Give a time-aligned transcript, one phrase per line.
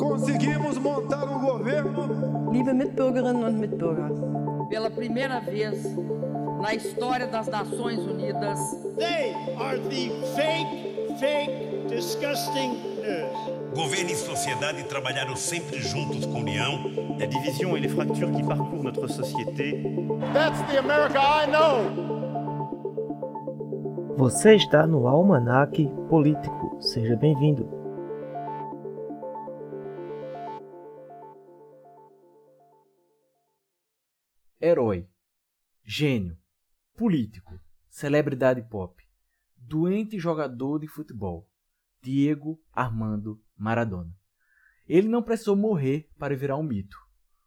[0.00, 2.50] Conseguimos montar um governo.
[2.50, 4.10] Liebe Mitbürgerinnen und Mitbürger.
[4.70, 5.94] Pela primeira vez
[6.62, 8.58] na história das Nações Unidas.
[8.96, 12.70] They are the fake, fake, disgusting
[13.02, 13.74] news.
[13.74, 16.80] Governo e sociedade trabalharam sempre juntos com união.
[17.18, 19.82] La division et les fractures qui parcourent notre société.
[20.32, 22.10] That's the America I know.
[24.16, 26.78] Você está no Almanac Político.
[26.80, 27.68] Seja bem-vindo.
[34.62, 35.08] Herói,
[35.82, 36.36] gênio,
[36.94, 39.02] político, celebridade pop,
[39.56, 41.48] doente jogador de futebol,
[42.02, 44.14] Diego Armando Maradona.
[44.86, 46.98] Ele não precisou morrer para virar um mito.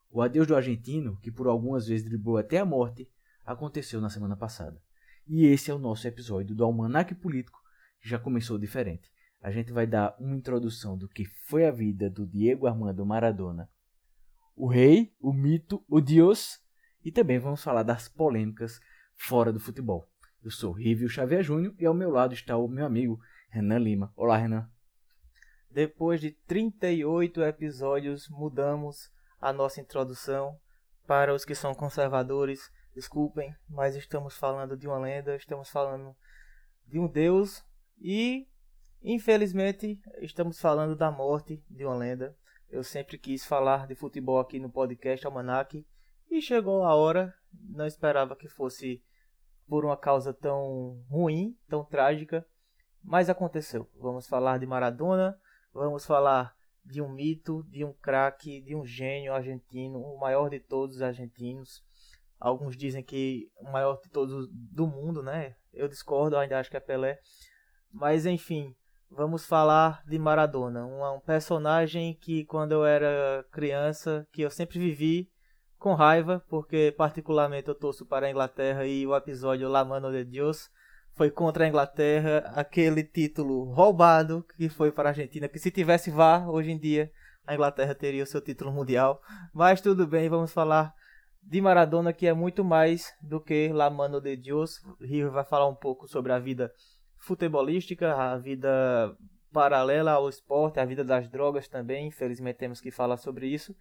[0.09, 3.07] O adeus do argentino, que por algumas vezes driblou até a morte,
[3.45, 4.82] aconteceu na semana passada.
[5.27, 7.62] E esse é o nosso episódio do Almanac Político,
[8.02, 9.07] que já começou diferente.
[9.40, 13.70] A gente vai dar uma introdução do que foi a vida do Diego Armando Maradona,
[14.55, 16.62] o rei, o mito, o Deus,
[17.04, 18.79] e também vamos falar das polêmicas
[19.15, 20.07] fora do futebol.
[20.43, 24.13] Eu sou Rívio Xavier Júnior e ao meu lado está o meu amigo Renan Lima.
[24.15, 24.70] Olá, Renan.
[25.70, 30.57] Depois de 38 episódios, mudamos a nossa introdução
[31.05, 32.71] para os que são conservadores.
[32.93, 36.15] Desculpem, mas estamos falando de uma lenda, estamos falando
[36.85, 37.65] de um deus
[37.99, 38.48] e,
[39.01, 42.37] infelizmente, estamos falando da morte de uma lenda.
[42.70, 45.85] Eu sempre quis falar de futebol aqui no podcast Almanac
[46.34, 47.34] e chegou a hora.
[47.70, 49.01] Não esperava que fosse
[49.67, 52.45] por uma causa tão ruim, tão trágica,
[53.03, 53.90] mas aconteceu.
[53.95, 55.40] Vamos falar de Maradona,
[55.71, 60.59] vamos falar de um mito, de um craque, de um gênio argentino, o maior de
[60.59, 61.84] todos os argentinos.
[62.40, 65.56] Alguns dizem que o maior de todos do mundo, né?
[65.72, 67.19] Eu discordo, ainda acho que é Pelé.
[67.91, 68.75] Mas enfim,
[69.09, 75.31] vamos falar de Maradona, um, personagem que quando eu era criança, que eu sempre vivi
[75.84, 80.24] com raiva, porque particularmente eu torço para a Inglaterra e o episódio La Mano de
[80.24, 80.72] Dios
[81.13, 86.09] foi contra a Inglaterra, aquele título roubado que foi para a Argentina, que se tivesse
[86.09, 87.12] VAR, hoje em dia
[87.46, 89.22] a Inglaterra teria o seu título mundial.
[89.53, 90.94] Mas tudo bem, vamos falar
[91.41, 94.79] de Maradona, que é muito mais do que La Mano de Dios.
[95.02, 96.72] Rio vai falar um pouco sobre a vida
[97.18, 99.13] futebolística, a vida
[99.52, 102.08] paralela ao esporte, a vida das drogas também.
[102.08, 103.75] Infelizmente temos que falar sobre isso.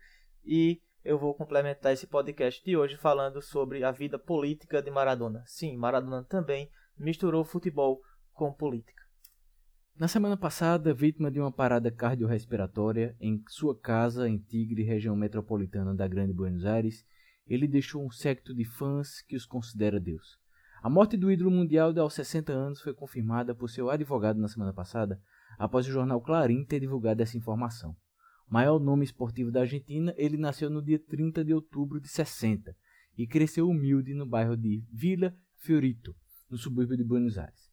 [0.45, 5.43] E eu vou complementar esse podcast de hoje falando sobre a vida política de Maradona.
[5.47, 8.01] Sim, Maradona também misturou futebol
[8.33, 9.03] com política.
[9.99, 15.95] Na semana passada, vítima de uma parada cardiorrespiratória em sua casa em Tigre, região metropolitana
[15.95, 17.05] da Grande Buenos Aires,
[17.47, 20.39] ele deixou um séquito de fãs que os considera Deus.
[20.83, 24.49] A morte do ídolo mundial de aos 60 anos foi confirmada por seu advogado na
[24.49, 25.21] semana passada,
[25.59, 27.95] após o jornal Clarim ter divulgado essa informação.
[28.49, 32.77] Maior nome esportivo da Argentina, ele nasceu no dia 30 de outubro de 60
[33.17, 36.15] e cresceu humilde no bairro de Villa Fiorito,
[36.51, 37.71] no subúrbio de Buenos Aires.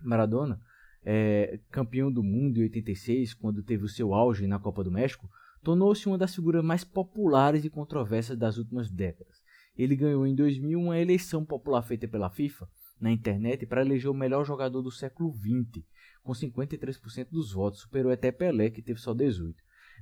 [0.00, 0.60] Maradona,
[1.02, 5.28] é, campeão do mundo em 86, quando teve o seu auge na Copa do México,
[5.62, 9.42] tornou-se uma das figuras mais populares e controversas das últimas décadas.
[9.76, 12.68] Ele ganhou em 2000 uma eleição popular feita pela FIFA
[13.00, 15.84] na internet para eleger o melhor jogador do século XX,
[16.22, 19.54] com 53% dos votos, superou até Pelé, que teve só 18%.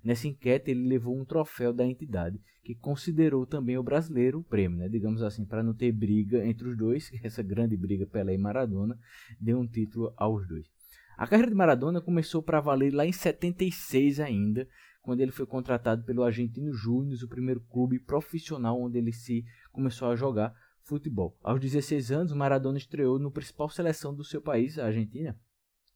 [0.04, 4.78] Nessa enquete, ele levou um troféu da entidade, que considerou também o brasileiro o prêmio,
[4.78, 4.88] né?
[4.88, 8.98] digamos assim, para não ter briga entre os dois, essa grande briga Pelé e Maradona,
[9.40, 10.66] deu um título aos dois.
[11.16, 14.68] A carreira de Maradona começou para valer lá em 76 ainda,
[15.02, 20.08] quando ele foi contratado pelo Argentino Júnior, o primeiro clube profissional onde ele se começou
[20.08, 21.36] a jogar futebol.
[21.42, 25.38] Aos 16 anos, Maradona estreou no principal seleção do seu país, a Argentina,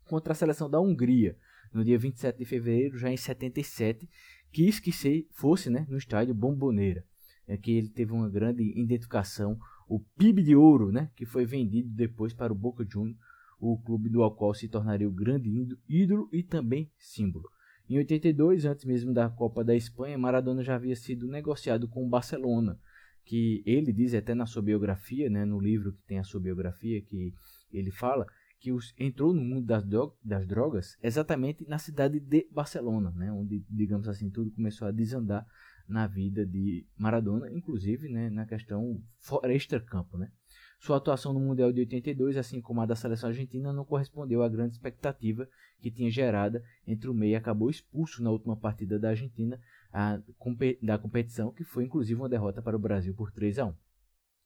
[0.06, 1.36] contra a seleção da Hungria,
[1.72, 4.08] no dia 27 de fevereiro, já em 77,
[4.52, 7.04] quis que se fosse né, no estádio Bomboneira,
[7.46, 11.88] é que ele teve uma grande identificação, o PIB de ouro, né, que foi vendido
[11.90, 13.18] depois para o Boca Juniors,
[13.58, 15.48] o clube do qual se tornaria o grande
[15.88, 17.48] ídolo e também símbolo.
[17.88, 22.08] Em 82, antes mesmo da Copa da Espanha, Maradona já havia sido negociado com o
[22.08, 22.78] Barcelona,
[23.24, 27.00] que ele diz até na sua biografia, né, no livro que tem a sua biografia,
[27.02, 27.32] que
[27.72, 28.26] ele fala
[28.62, 29.84] que os, entrou no mundo das,
[30.24, 35.44] das, drogas exatamente na cidade de Barcelona, né, onde, digamos assim, tudo começou a desandar
[35.88, 39.02] na vida de Maradona, inclusive né, na questão
[39.42, 40.16] extra-campo.
[40.16, 40.30] Né.
[40.78, 44.48] Sua atuação no Mundial de 82, assim como a da seleção argentina, não correspondeu à
[44.48, 45.48] grande expectativa
[45.80, 49.58] que tinha gerada entre o meio e acabou expulso na última partida da Argentina
[49.92, 50.20] a,
[50.80, 53.74] da competição, que foi inclusive uma derrota para o Brasil por 3 a 1.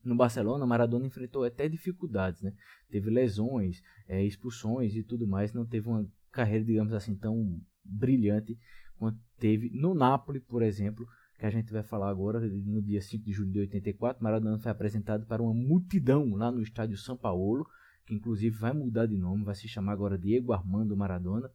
[0.04, 2.52] No Barcelona, Maradona enfrentou até dificuldades, né?
[2.88, 8.58] Teve lesões, é, expulsões e tudo mais, não teve uma carreira, digamos assim, tão brilhante
[8.98, 11.06] quanto teve no Napoli, por exemplo,
[11.38, 14.72] que a gente vai falar agora, no dia 5 de julho de 84, Maradona foi
[14.72, 17.66] apresentado para uma multidão lá no estádio São Paulo,
[18.06, 21.50] que inclusive vai mudar de nome, vai se chamar agora Diego Armando Maradona,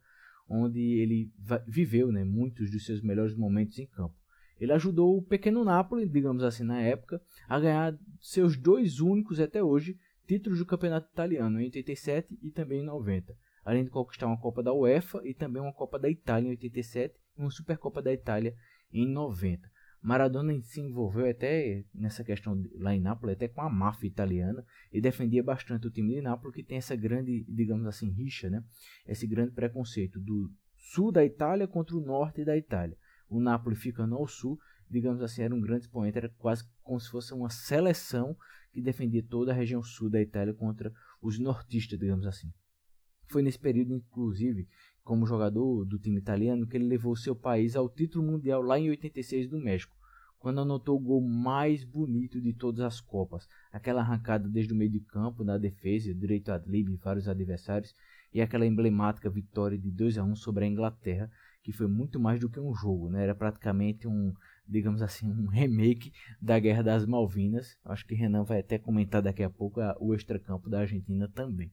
[0.48, 1.32] onde ele
[1.66, 4.14] viveu né, muitos dos seus melhores momentos em campo.
[4.62, 9.60] Ele ajudou o pequeno Napoli, digamos assim, na época, a ganhar seus dois únicos até
[9.60, 14.38] hoje títulos do campeonato italiano, em 87 e também em 90, além de conquistar uma
[14.38, 18.12] Copa da UEFA e também uma Copa da Itália em 87 e uma Supercopa da
[18.12, 18.54] Itália
[18.92, 19.68] em 90.
[20.00, 25.00] Maradona se envolveu até nessa questão lá em Nápoles, até com a máfia italiana, e
[25.00, 28.62] defendia bastante o time de Nápoles, que tem essa grande, digamos assim, rixa, né?
[29.08, 32.96] esse grande preconceito do sul da Itália contra o norte da Itália.
[33.32, 34.58] O Nápoles ficando ao sul,
[34.90, 38.36] digamos assim, era um grande expoente, era quase como se fosse uma seleção
[38.72, 42.52] que defendia toda a região sul da Itália contra os nortistas, digamos assim.
[43.26, 44.68] Foi nesse período, inclusive,
[45.02, 48.90] como jogador do time italiano que ele levou seu país ao título mundial lá em
[48.90, 49.96] 86 do México,
[50.38, 54.90] quando anotou o gol mais bonito de todas as Copas, aquela arrancada desde o meio
[54.90, 57.94] de campo na defesa, direito a drible vários adversários
[58.34, 61.30] e aquela emblemática vitória de 2 a 1 sobre a Inglaterra,
[61.62, 63.22] que foi muito mais do que um jogo, né?
[63.22, 64.34] Era praticamente um,
[64.66, 67.76] digamos assim, um remake da Guerra das Malvinas.
[67.84, 71.72] Acho que Renan vai até comentar daqui a pouco a, o extracampo da Argentina também.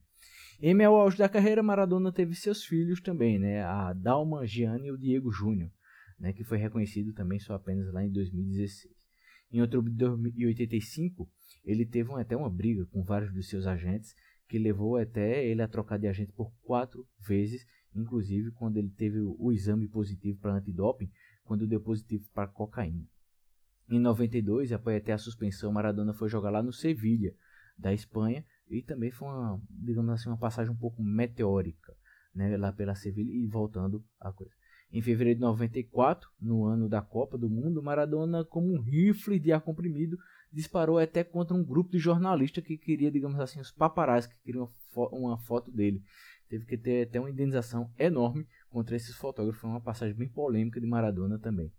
[0.62, 3.63] Em meu auge da carreira, Maradona teve seus filhos também, né?
[3.63, 5.71] A Dalma Gianni e o Diego Júnior,
[6.19, 6.33] né?
[6.33, 8.94] que foi reconhecido também só apenas lá em 2016.
[9.51, 11.27] Em outubro de 1985,
[11.63, 14.13] ele teve até uma briga com vários dos seus agentes,
[14.50, 17.65] que levou até ele a trocar de agente por quatro vezes,
[18.01, 21.09] inclusive quando ele teve o, exame positivo para antidoping,
[21.43, 23.05] quando deu positivo para cocaína.
[23.89, 27.33] Em 92, após até a suspensão, Maradona foi jogar lá no Sevilha,
[27.77, 31.95] da Espanha, e também foi uma, digamos assim, uma passagem um pouco meteórica,
[32.35, 34.53] né, lá pela Sevilha e voltando a coisa.
[34.91, 39.51] Em fevereiro de 94, no ano da Copa do Mundo, Maradona, como um rifle de
[39.51, 40.17] ar comprimido,
[40.51, 44.67] disparou até contra um grupo de jornalistas que queria, digamos assim, os paparazzi que queriam
[45.11, 46.01] uma foto dele.
[46.49, 49.61] Teve que ter até uma indenização enorme contra esses fotógrafos.
[49.61, 51.71] Foi uma passagem bem polêmica de Maradona também.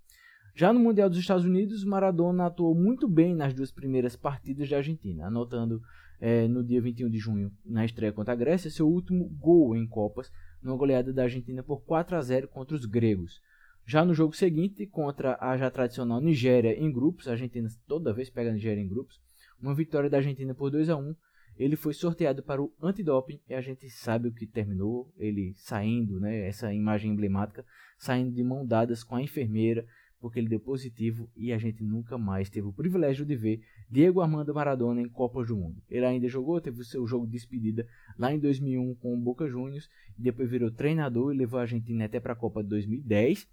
[0.54, 4.76] Já no Mundial dos Estados Unidos, Maradona atuou muito bem nas duas primeiras partidas da
[4.76, 5.80] Argentina, anotando
[6.20, 9.86] é, no dia 21 de junho, na estreia contra a Grécia, seu último gol em
[9.86, 10.30] Copas,
[10.62, 13.40] numa goleada da Argentina por 4 a 0 contra os gregos.
[13.86, 18.28] Já no jogo seguinte, contra a já tradicional Nigéria em grupos, a Argentina toda vez
[18.28, 19.20] pega a Nigéria em grupos,
[19.60, 21.14] uma vitória da Argentina por 2 a 1
[21.56, 26.18] ele foi sorteado para o antidoping e a gente sabe o que terminou, ele saindo,
[26.18, 27.64] né, essa imagem emblemática,
[27.98, 29.86] saindo de mão dadas com a enfermeira,
[30.20, 34.20] porque ele deu positivo e a gente nunca mais teve o privilégio de ver Diego
[34.20, 35.82] Armando Maradona em Copas do Mundo.
[35.88, 37.86] Ele ainda jogou, teve o seu jogo de despedida
[38.18, 42.20] lá em 2001 com o Boca Juniors, depois virou treinador e levou a Argentina até
[42.20, 43.48] para a Copa de 2010,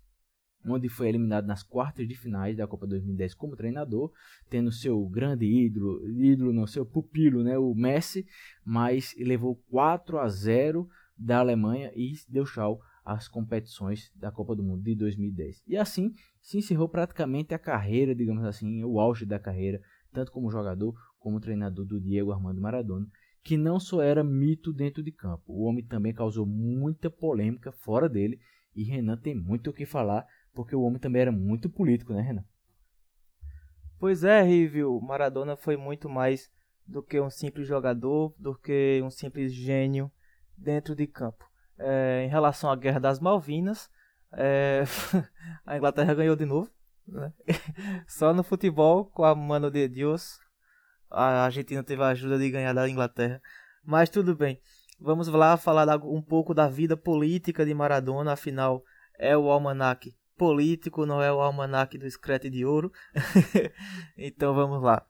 [0.66, 4.12] onde foi eliminado nas quartas de finais da Copa 2010 como treinador,
[4.50, 8.26] tendo seu grande ídolo, ídolo não, seu pupilo, né, o Messi,
[8.66, 10.88] mas levou 4 a 0
[11.18, 15.64] da Alemanha e deu tchau às competições da Copa do Mundo de 2010.
[15.66, 19.82] E assim se encerrou praticamente a carreira, digamos assim, o auge da carreira,
[20.12, 23.08] tanto como jogador como treinador do Diego Armando Maradona,
[23.44, 28.10] que não só era mito dentro de campo, o homem também causou muita polêmica fora
[28.10, 28.40] dele,
[28.76, 30.26] e Renan tem muito o que falar,
[30.58, 32.44] porque o homem também era muito político, né, Renan?
[34.00, 36.50] Pois é, Rívio, Maradona foi muito mais
[36.84, 40.12] do que um simples jogador, do que um simples gênio
[40.58, 41.46] dentro de campo.
[41.78, 43.88] É, em relação à Guerra das Malvinas,
[44.34, 44.84] é,
[45.64, 46.72] a Inglaterra ganhou de novo.
[47.08, 47.32] Né?
[48.08, 50.40] Só no futebol, com a mano de Deus,
[51.08, 53.40] a Argentina teve a ajuda de ganhar da Inglaterra.
[53.86, 54.60] Mas tudo bem.
[55.00, 58.34] Vamos lá falar um pouco da vida política de Maradona.
[58.34, 58.84] Afinal,
[59.20, 62.92] é o almanac político, não é o almanac do Screte de Ouro.
[64.18, 65.06] então vamos lá.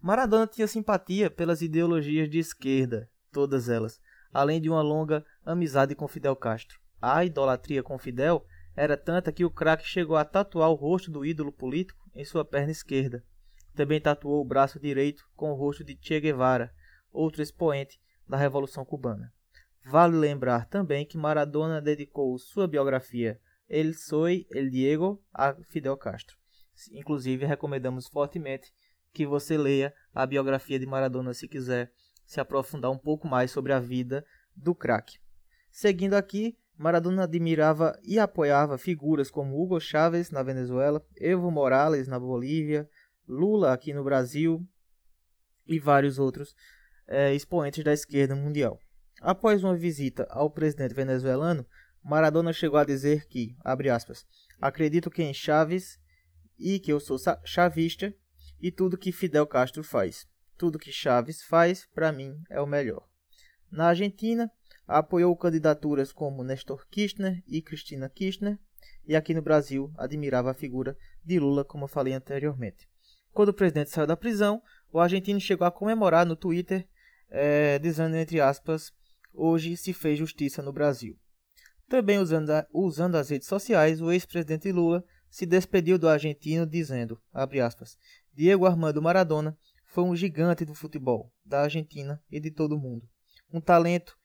[0.00, 4.00] Maradona tinha simpatia pelas ideologias de esquerda, todas elas,
[4.32, 6.80] além de uma longa amizade com Fidel Castro.
[7.00, 8.44] A idolatria com Fidel
[8.74, 12.44] era tanta que o craque chegou a tatuar o rosto do ídolo político em sua
[12.44, 13.22] perna esquerda.
[13.74, 16.72] Também tatuou o braço direito com o rosto de Che Guevara,
[17.12, 19.32] outro expoente da Revolução Cubana.
[19.84, 26.36] Vale lembrar também que Maradona dedicou sua biografia El Soy El Diego a Fidel Castro.
[26.90, 28.72] Inclusive, recomendamos fortemente
[29.12, 31.92] que você leia a biografia de Maradona se quiser
[32.26, 35.18] se aprofundar um pouco mais sobre a vida do craque.
[35.70, 42.18] Seguindo aqui, Maradona admirava e apoiava figuras como Hugo Chávez na Venezuela, Evo Morales na
[42.18, 42.88] Bolívia,
[43.28, 44.66] Lula aqui no Brasil
[45.64, 46.56] e vários outros
[47.06, 48.80] é, expoentes da esquerda mundial.
[49.20, 51.66] Após uma visita ao presidente venezuelano,
[52.02, 54.26] Maradona chegou a dizer que, abre aspas,
[54.60, 55.98] acredito que em Chaves
[56.58, 58.14] e que eu sou chavista
[58.60, 60.26] e tudo que Fidel Castro faz.
[60.56, 63.06] Tudo que Chaves faz, para mim, é o melhor.
[63.70, 64.50] Na Argentina,
[64.86, 68.58] apoiou candidaturas como Nestor Kirchner e Cristina Kirchner,
[69.06, 72.88] e aqui no Brasil admirava a figura de Lula, como eu falei anteriormente.
[73.32, 76.86] Quando o presidente saiu da prisão, o argentino chegou a comemorar no Twitter,
[77.28, 78.92] é, dizendo entre aspas,
[79.32, 81.16] hoje se fez justiça no Brasil.
[81.90, 87.20] Também usando, a, usando as redes sociais, o ex-presidente Lula se despediu do argentino dizendo,
[87.34, 87.98] aspas,
[88.32, 93.08] Diego Armando Maradona foi um gigante do futebol, da Argentina e de todo o mundo.
[93.52, 94.16] Um talento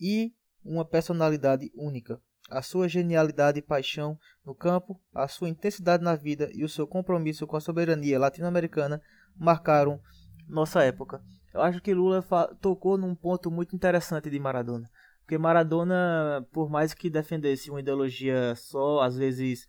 [0.00, 0.32] e
[0.64, 2.22] uma personalidade única.
[2.48, 6.86] A sua genialidade e paixão no campo, a sua intensidade na vida e o seu
[6.86, 9.02] compromisso com a soberania latino-americana
[9.36, 10.00] marcaram
[10.46, 11.20] nossa época.
[11.52, 12.24] Eu acho que Lula
[12.60, 14.88] tocou num ponto muito interessante de Maradona.
[15.28, 19.68] Porque Maradona, por mais que defendesse uma ideologia só, às vezes,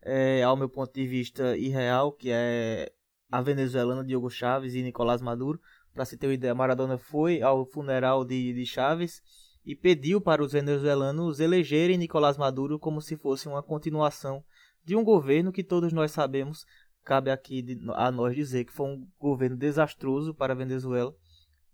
[0.00, 2.92] é, ao meu ponto de vista, irreal, que é
[3.28, 5.60] a venezuelana Diogo Chaves e Nicolás Maduro,
[5.92, 9.20] para se ter uma ideia, Maradona foi ao funeral de, de Chaves
[9.66, 14.44] e pediu para os venezuelanos elegerem Nicolás Maduro como se fosse uma continuação
[14.84, 16.64] de um governo que todos nós sabemos,
[17.02, 21.12] cabe aqui de, a nós dizer que foi um governo desastroso para a Venezuela,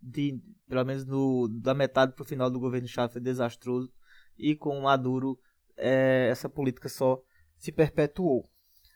[0.01, 3.91] de, pelo menos no, da metade para o final do governo Chávez foi desastroso,
[4.37, 5.37] e com Maduro
[5.75, 7.19] é, essa política só
[7.57, 8.43] se perpetuou.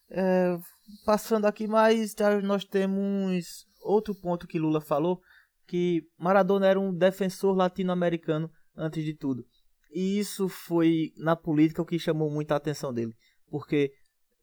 [0.10, 0.58] É,
[1.05, 5.22] passando aqui mais, nós temos outro ponto que Lula falou,
[5.67, 9.46] que Maradona era um defensor latino-americano antes de tudo.
[9.93, 13.13] E isso foi na política o que chamou muita atenção dele,
[13.50, 13.91] porque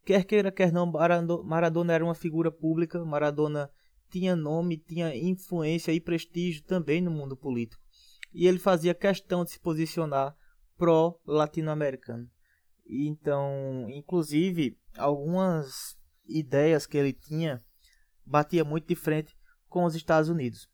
[0.04, 0.90] quer queira quer não
[1.44, 3.70] Maradona era uma figura pública, Maradona
[4.10, 7.82] tinha nome, tinha influência e prestígio também no mundo político.
[8.32, 10.36] E ele fazia questão de se posicionar
[10.76, 12.28] pró latino-americano.
[12.86, 15.96] Então, inclusive, algumas
[16.26, 17.62] ideias que ele tinha
[18.24, 19.36] batia muito de frente
[19.68, 20.68] com os Estados Unidos.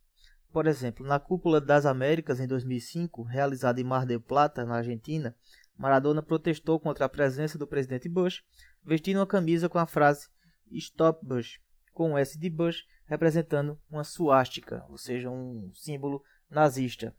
[0.52, 5.34] Por exemplo, na Cúpula das Américas em 2005, realizada em Mar del Plata, na Argentina,
[5.76, 8.44] Maradona protestou contra a presença do presidente Bush,
[8.84, 10.28] vestindo uma camisa com a frase
[10.70, 11.58] Stop Bush,
[11.94, 17.14] com o S de Bush representando uma suástica, ou seja, um símbolo nazista.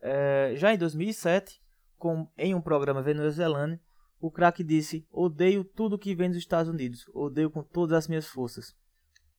[0.00, 1.60] É, já em 2007,
[1.98, 3.78] com, em um programa venezuelano,
[4.20, 8.26] o craque disse: Odeio tudo que vem dos Estados Unidos, odeio com todas as minhas
[8.26, 8.74] forças.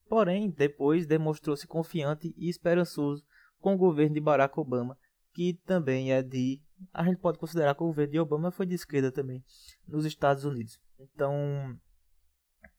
[0.08, 3.26] Porém, depois demonstrou-se confiante e esperançoso
[3.60, 4.98] com o governo de Barack Obama,
[5.34, 6.62] que também é de.
[6.94, 9.44] A gente pode considerar que o governo de Obama foi de esquerda também,
[9.88, 10.80] nos Estados Unidos.
[11.00, 11.78] Então,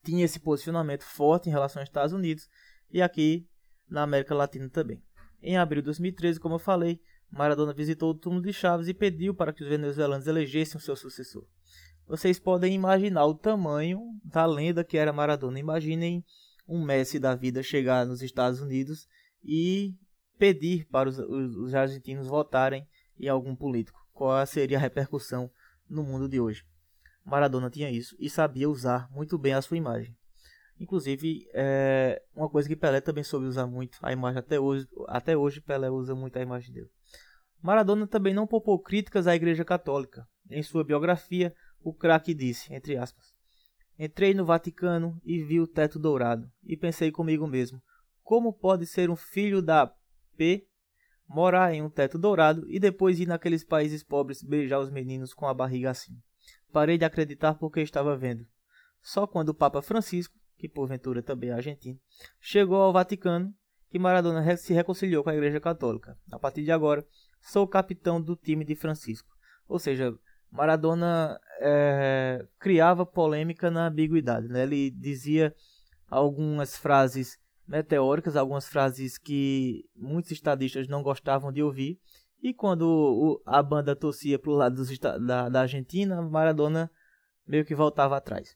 [0.07, 2.47] tinha esse posicionamento forte em relação aos Estados Unidos
[2.89, 3.45] e aqui
[3.89, 5.03] na América Latina também.
[5.41, 9.35] Em abril de 2013, como eu falei, Maradona visitou o túmulo de Chaves e pediu
[9.35, 11.45] para que os venezuelanos elegessem o seu sucessor.
[12.07, 15.59] Vocês podem imaginar o tamanho da lenda que era Maradona.
[15.59, 16.23] Imaginem
[16.65, 19.09] um Messi da vida chegar nos Estados Unidos
[19.43, 19.93] e
[20.39, 22.87] pedir para os, os, os argentinos votarem
[23.19, 23.99] em algum político.
[24.13, 25.51] Qual seria a repercussão
[25.89, 26.63] no mundo de hoje?
[27.27, 30.15] Maradona tinha isso e sabia usar muito bem a sua imagem.
[30.79, 34.87] Inclusive, é uma coisa que Pelé também soube usar muito a imagem até hoje.
[35.07, 36.89] Até hoje, Pelé usa muito a imagem dele.
[37.61, 40.25] Maradona também não poupou críticas à Igreja Católica.
[40.49, 43.35] Em sua biografia, o craque disse, entre aspas,
[43.99, 47.81] Entrei no Vaticano e vi o teto dourado, e pensei comigo mesmo:
[48.21, 49.91] como pode ser um filho da
[50.37, 50.67] P
[51.27, 55.47] morar em um teto dourado e depois ir naqueles países pobres beijar os meninos com
[55.47, 56.13] a barriga assim?
[56.71, 58.45] Parei de acreditar porque estava vendo.
[59.01, 61.99] Só quando o Papa Francisco, que porventura também é argentino,
[62.39, 63.53] chegou ao Vaticano
[63.89, 66.17] que Maradona se reconciliou com a Igreja Católica.
[66.31, 67.05] A partir de agora,
[67.41, 69.29] sou capitão do time de Francisco.
[69.67, 70.13] Ou seja,
[70.51, 74.47] Maradona é, criava polêmica na ambiguidade.
[74.47, 74.63] Né?
[74.63, 75.55] Ele dizia
[76.09, 81.99] algumas frases meteóricas, algumas frases que muitos estadistas não gostavam de ouvir.
[82.41, 86.91] E quando o, a banda torcia para o lado dos, da, da Argentina, Maradona
[87.45, 88.55] meio que voltava atrás.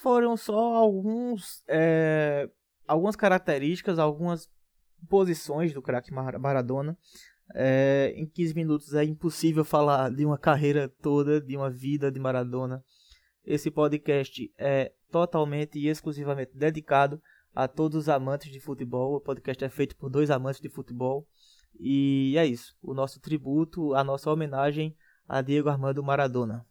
[0.00, 2.48] Foram só alguns, é,
[2.86, 4.48] algumas características, algumas
[5.08, 6.96] posições do craque Maradona
[7.54, 12.18] é, em 15 minutos é impossível falar de uma carreira toda, de uma vida de
[12.18, 12.84] Maradona.
[13.44, 17.20] Esse podcast é totalmente e exclusivamente dedicado
[17.54, 19.16] a todos os amantes de futebol.
[19.16, 21.26] O podcast é feito por dois amantes de futebol.
[21.78, 22.76] E é isso.
[22.82, 24.96] O nosso tributo, a nossa homenagem
[25.28, 26.66] a Diego Armando Maradona.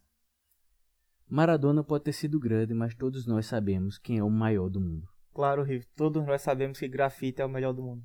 [1.28, 5.08] Maradona pode ter sido grande, mas todos nós sabemos quem é o maior do mundo.
[5.34, 5.86] Claro, Riff.
[5.96, 8.04] Todos nós sabemos que grafite é o melhor do mundo.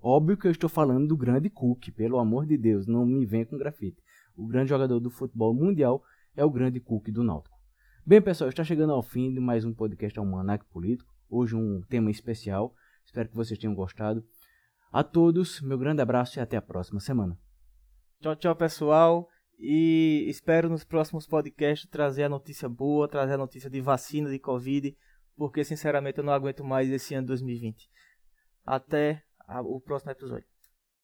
[0.00, 3.44] Óbvio que eu estou falando do grande Cook, pelo amor de Deus, não me venha
[3.44, 4.00] com grafite.
[4.36, 6.02] O grande jogador do futebol mundial
[6.36, 7.58] é o grande Cook do Náutico.
[8.06, 11.12] Bem, pessoal, está chegando ao fim de mais um podcast Almanac Político.
[11.28, 12.72] Hoje um tema especial.
[13.04, 14.24] Espero que vocês tenham gostado.
[14.90, 17.38] A todos, meu grande abraço e até a próxima semana.
[18.20, 19.28] Tchau, tchau, pessoal.
[19.58, 24.38] E espero nos próximos podcasts trazer a notícia boa, trazer a notícia de vacina de
[24.38, 24.96] Covid,
[25.36, 27.90] porque sinceramente eu não aguento mais esse ano 2020.
[28.64, 29.22] Até
[29.64, 30.46] o próximo episódio.